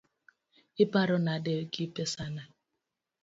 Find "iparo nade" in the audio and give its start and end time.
0.83-1.55